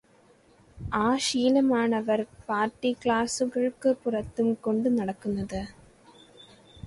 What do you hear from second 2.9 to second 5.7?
ക്ലാസുകൾക്ക് പുറത്തും കൊണ്ടു നടക്കുന്നത്.